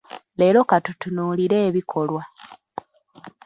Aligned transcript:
Leero 0.39 0.61
ka 0.69 0.77
tutunuulire 0.85 1.57
ebikolwa. 1.67 2.21